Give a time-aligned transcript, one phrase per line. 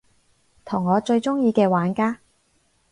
[0.65, 2.17] 同我最鍾意嘅玩家